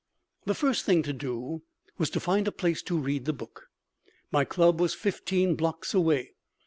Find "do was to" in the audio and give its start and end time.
1.13-2.19